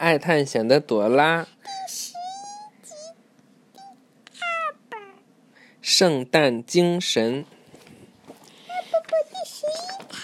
[0.00, 1.44] 爱探险的朵拉。
[1.44, 2.94] 第十一集
[3.74, 3.78] 第
[4.40, 4.98] 二本。
[5.82, 7.44] 圣诞精神。
[7.44, 10.16] 不不，第十一套。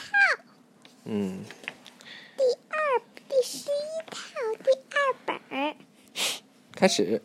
[1.04, 1.44] 嗯。
[2.38, 4.16] 第二第十一套
[4.64, 5.76] 第二本。
[6.74, 7.20] 开始。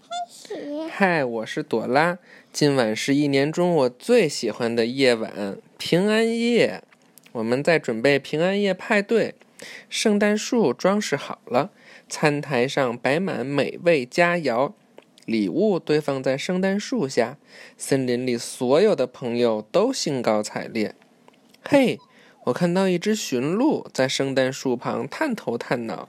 [0.00, 0.88] 开始。
[0.88, 2.18] 嗨，我是朵拉。
[2.54, 6.82] 今晚是一年中我最喜欢的夜晚——平安夜。
[7.32, 9.34] 我们在准备平安夜派对。
[9.88, 11.70] 圣诞树装饰好了，
[12.08, 14.72] 餐台上摆满美味佳肴，
[15.24, 17.38] 礼物堆放在圣诞树下。
[17.76, 20.94] 森林里所有的朋友都兴高采烈。
[21.62, 21.98] 嘿，
[22.44, 26.08] 我看到一只驯鹿在圣诞树旁探头探脑，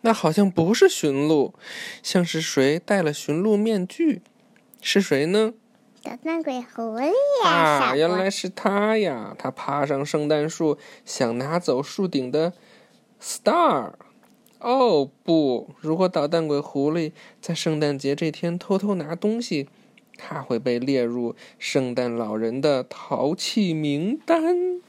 [0.00, 1.54] 那好像不是驯鹿，
[2.02, 4.22] 像是谁戴了驯鹿面具？
[4.80, 5.54] 是谁呢？
[6.02, 7.10] 捣蛋鬼狐狸
[7.44, 7.96] 呀啊！
[7.96, 9.34] 原来是他呀！
[9.36, 12.52] 他爬上圣诞树，想拿走树顶的
[13.20, 13.92] star。
[14.58, 15.68] 哦不！
[15.80, 19.68] 如果捣蛋鬼狐狸在圣诞节这天偷偷拿东西，
[20.16, 24.80] 他会被列入圣诞老人的淘气名单。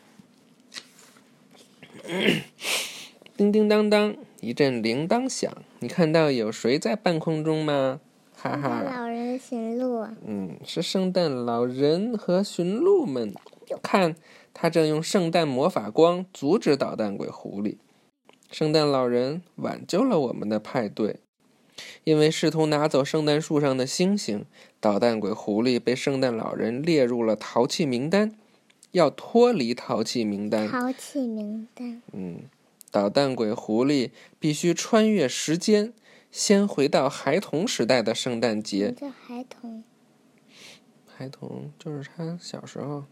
[3.36, 5.52] 叮叮当当，一阵铃铛响。
[5.80, 8.00] 你看到有谁在半空中吗？
[8.34, 10.08] 哈哈，老人驯鹿。
[10.26, 13.34] 嗯，是圣诞老人和驯鹿们。
[13.84, 14.16] 看，
[14.54, 17.76] 他正用圣诞魔法光阻止捣蛋鬼狐狸。
[18.58, 21.20] 圣诞老人挽救了我们的派对，
[22.06, 24.48] 因为试图拿走圣诞树上的星星，
[24.80, 28.36] 捣蛋鬼狐狸被圣诞老人列入了淘气名单，
[28.94, 30.68] 要脱离淘气名单。
[30.68, 32.02] 淘气名单。
[32.14, 32.46] 嗯，
[32.90, 35.94] 捣蛋鬼狐狸必须穿越时间。
[36.32, 38.92] 先回到孩童时代的圣诞节。
[38.92, 39.84] 叫孩童。
[41.06, 43.04] 孩童就是他小时候，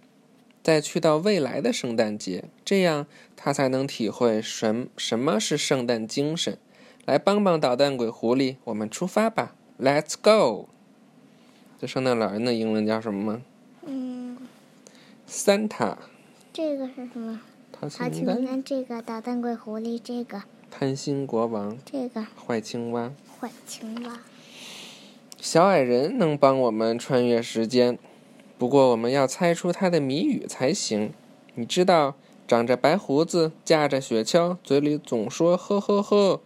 [0.66, 6.58] 再去到未来的圣诞节，这样他才能体会什什么是圣诞精神。
[7.06, 10.70] 来帮帮捣蛋鬼狐狸，我们出发吧！Let's go。
[11.80, 13.42] 这圣诞老人的英文叫什么吗？
[13.86, 14.40] 嗯
[15.30, 15.98] ，Santa。
[16.52, 17.42] 这个是什么？
[17.72, 18.64] 淘气名单。
[18.64, 20.42] 这个捣蛋鬼狐狸，这个。
[20.72, 24.20] 贪心国王，这个坏青蛙，坏青蛙，
[25.40, 28.00] 小矮人能帮我们穿越时间，
[28.58, 31.14] 不过我们要猜出他的谜语才行。
[31.56, 32.16] 你知道
[32.48, 36.42] 长着白胡子、驾着雪橇、嘴里总说呵呵呵、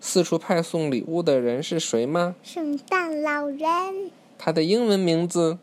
[0.00, 2.34] 四处派送礼物的人是谁吗？
[2.42, 4.10] 圣诞老人。
[4.38, 5.58] 他的英文名字？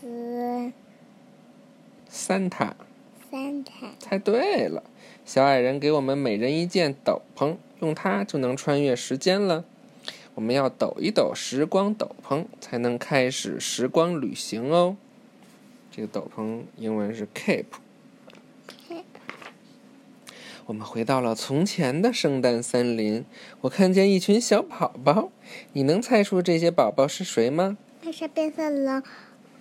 [0.00, 0.72] 是。
[2.10, 2.72] Santa。
[3.30, 3.90] Santa。
[3.98, 4.82] 猜对了。
[5.26, 9.64] 小矮人给我们每人一件斗篷，用它就能穿越时间了。
[10.34, 14.96] 我们要抖一抖时光斗篷，才能开始时光旅行哦。
[15.90, 17.64] 这个斗篷英文是 cape。
[20.66, 23.24] 我们回到了从前的圣诞森林，
[23.60, 25.30] 我看见一群小宝宝，
[25.74, 27.76] 你能猜出这些宝宝是谁吗？
[28.02, 29.02] 那是变色龙。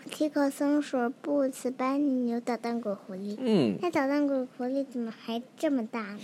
[0.09, 3.35] 提口松鼠、布茨、班尼牛、捣蛋鬼狐狸。
[3.39, 6.19] 嗯，那捣蛋鬼狐狸怎么还这么大呢？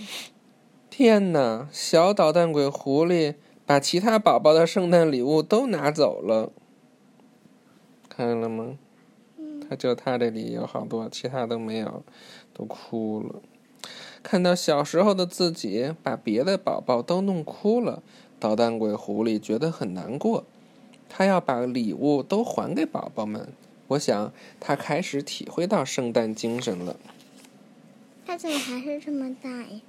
[0.90, 1.68] 天哪！
[1.72, 3.36] 小捣蛋鬼狐狸
[3.70, 6.52] 把其他宝宝的圣诞礼物都拿走了，
[8.10, 8.80] 看见了吗？
[9.38, 12.02] 嗯，他就他这里有好多，其他都没有，
[12.52, 13.36] 都哭了。
[14.24, 18.02] 看到小时候的自己把别的宝宝都弄哭了，
[18.40, 20.46] 捣蛋鬼狐狸觉得很难过，
[21.08, 23.50] 他要把礼物都还给宝宝们。
[23.90, 26.96] 我想，他开始体会到圣诞精神了。
[28.26, 29.80] 他怎么还是这么大呀？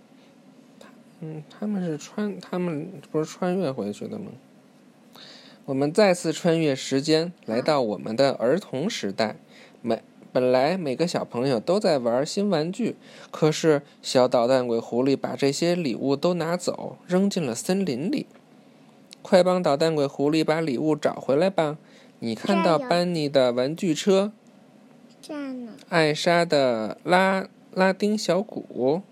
[1.21, 4.33] 嗯，他们是穿，他们不是穿越回去的吗？
[5.67, 9.37] 我们再次穿越时间，来到我们的儿童时代。
[9.83, 12.97] 每本来每个小朋友都在玩新玩具，
[13.31, 18.27] 可是小捣蛋鬼狐狸把这些礼物都拿走，扔进了森林里。
[19.23, 21.77] 快帮捣蛋鬼狐狸把礼物找回来吧！
[22.21, 24.33] 你看到班尼的玩具车，
[25.21, 25.73] 这样呢？
[25.89, 29.03] 艾莎的拉拉丁小鼓，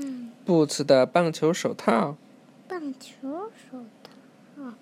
[0.00, 0.30] 这样。
[0.44, 2.16] 布茨的棒球手套，
[2.68, 3.84] 棒球手
[4.56, 4.74] 套，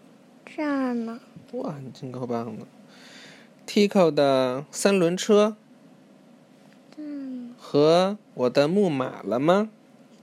[0.45, 1.21] 这儿呢？
[1.53, 2.67] 哇，你真够棒的
[3.67, 5.57] ！Tico 的三轮车，
[6.97, 7.55] 嗯。
[7.59, 9.71] 和我的木马了吗？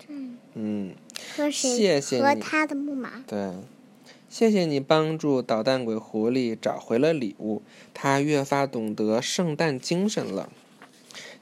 [0.08, 0.38] 嗯。
[0.54, 0.96] 嗯。
[1.36, 1.76] 和谁？
[1.76, 3.24] 谢谢和他的木马。
[3.28, 3.52] 对。
[4.30, 7.62] 谢谢你帮助捣蛋鬼狐狸找回了礼物，
[7.94, 10.50] 他越发懂得圣诞精神了。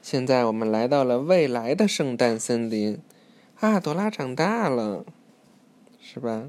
[0.02, 2.98] 现在我们来到了未来的圣诞森林，
[3.60, 5.04] 啊，朵拉长大了，
[6.00, 6.48] 是吧？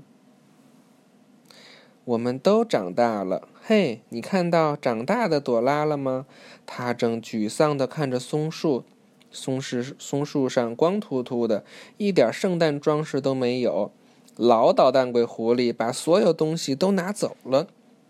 [2.05, 3.49] 我们都长大了。
[3.61, 6.25] 嘿，你看到长大的朵拉了吗？
[6.65, 8.85] 她正沮丧地看着松树。
[9.29, 11.65] 松树松树上光秃秃的，
[11.97, 13.91] 一点圣诞装饰都没有。
[14.37, 17.67] 老捣蛋鬼狐狸把所有东西都拿走了，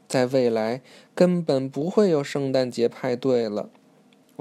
[0.07, 0.83] 在未来
[1.15, 3.71] 根本不会有圣诞节派对了。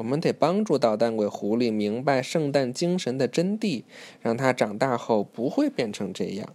[0.01, 3.83] 我们得帮助捣蛋鬼狐狸明白圣诞精神的真谛，
[4.23, 6.49] 让他长大后不会变成这样。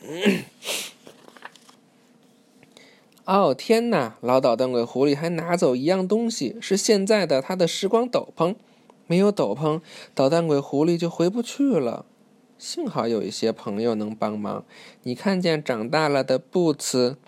[3.26, 4.16] 哦天哪！
[4.22, 8.54] 老捣蛋鬼狐狸还拿走一样东西，是现在的他的时光斗篷。
[9.06, 9.82] 没有斗篷，
[10.14, 12.06] 捣蛋鬼狐狸就回不去了。
[12.56, 14.64] 幸好有一些朋友能帮忙。
[15.02, 17.18] 你看见长大了的布茨、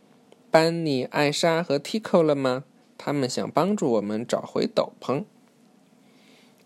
[0.50, 2.64] 班尼、艾莎和 Tico 了吗？
[2.96, 5.24] 他们想帮助我们找回斗篷。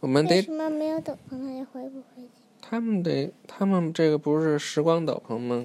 [0.04, 2.28] 我们得为什么没有斗篷，他也回不回去？
[2.60, 5.64] 他们得，他们这个不是时光斗篷吗？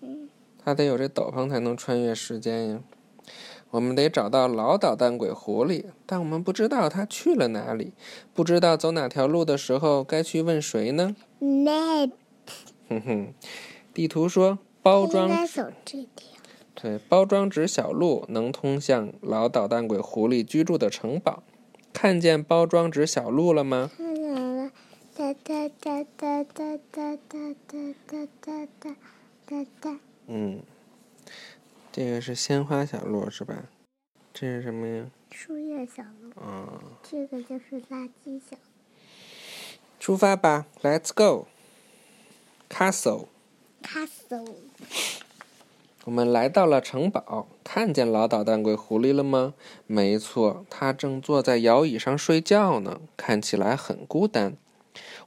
[0.00, 0.28] 嗯，
[0.64, 2.80] 他得有这斗篷才能穿越时间呀。
[3.70, 7.94] 我们得找到老捣蛋鬼狐狸，但我们不知道他去了哪里，
[8.32, 12.12] 不知道走哪条路的时候该去问谁呢？Map
[12.88, 13.34] 哼哼，
[13.92, 16.28] 地图说包应装该走这条。
[16.76, 21.42] 对包装纸小路能通向老捣蛋鬼狐狸居住的城堡。
[22.00, 23.90] 看见包装纸小路了吗？
[23.96, 24.70] 看见了，
[25.16, 28.94] 哒哒哒哒哒哒哒哒哒哒哒
[29.44, 29.98] 哒哒。
[30.28, 30.62] 嗯，
[31.90, 33.64] 这个是鲜花小路是吧？
[34.32, 35.10] 这是什么呀？
[35.32, 38.62] 树叶小路，啊、这个就是垃圾小路。
[39.98, 41.48] 出发吧，Let's go。
[42.70, 44.54] Castle，Castle
[46.08, 49.52] 我们来到了城堡，看见老捣蛋鬼狐狸了吗？
[49.86, 54.56] 没错，他正坐在摇椅上睡觉呢，看起来很孤单。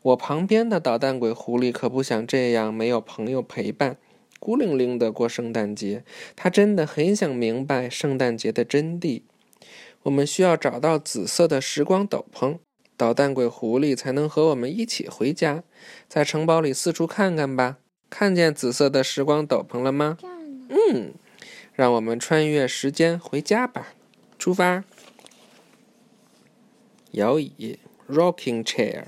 [0.01, 3.97] 我旁边的捣蛋鬼狐狸可不想这样，没有朋友陪伴，
[4.39, 6.03] 孤零零的过圣诞节。
[6.35, 9.21] 他真的很想明白圣诞节的真谛。
[10.01, 12.57] 我们需要找到紫色的时光斗篷，
[12.97, 15.63] 捣蛋鬼狐狸才能和我们一起回家。
[16.09, 17.77] 在城堡里四处看看吧，
[18.09, 20.17] 看见紫色的时光斗篷了吗？
[20.93, 21.13] 嗯，
[21.73, 23.93] 让我们穿越时间回家吧，
[24.37, 24.83] 出发。
[27.11, 27.79] 摇椅
[28.09, 29.03] （rocking chair）。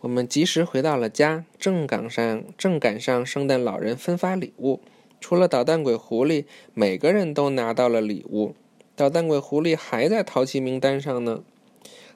[0.00, 4.80] 我们及时回到了家，正赶上正赶上圣诞老人分发礼物。
[5.20, 8.56] 除了捣蛋鬼狐狸，每个人都拿到了礼物。
[8.96, 11.44] 捣蛋鬼狐狸还在淘气名单上呢。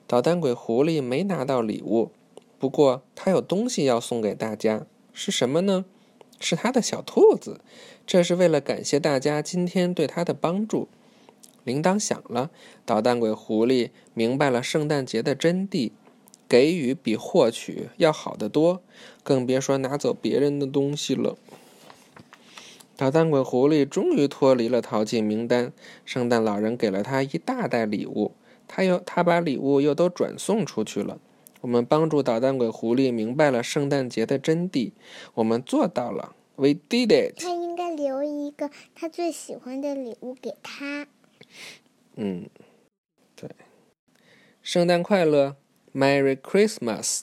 [0.09, 2.11] 捣蛋鬼狐狸没拿到礼物，
[2.59, 5.85] 不过他有东西要送给大家，是什么呢？
[6.45, 7.61] 是他的小兔子，
[8.07, 10.89] 这是为了感谢大家今天对他的帮助。
[11.65, 12.51] 铃铛响了，
[12.85, 15.93] 捣蛋鬼狐狸明白了圣诞节的真谛：
[16.47, 18.83] 给予比获取要好得多，
[19.23, 21.39] 更别说拿走别人的东西了。
[22.97, 25.73] 捣蛋鬼狐狸终于脱离了淘气名单，
[26.05, 28.33] 圣诞老人给了他一大袋礼物，
[28.69, 31.19] 他又他把礼物又都转送出去了。
[31.65, 34.93] 我们帮助捣蛋鬼狐狸明白了圣诞节的真谛，
[35.33, 37.41] 我们做到了，We did it。
[37.43, 41.07] 他应该留一个他最喜欢的礼物给他。
[42.17, 42.51] 嗯，
[43.35, 43.49] 对，
[44.61, 45.57] 圣诞快乐
[45.95, 47.23] ，Merry Christmas。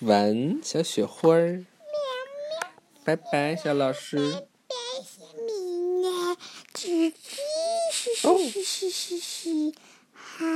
[0.00, 1.66] 晚小雪花儿，
[3.04, 4.46] 拜拜，小老师。
[6.72, 9.74] 吱吱哦嘻嘻嘻嘻嘻，
[10.14, 10.46] 好。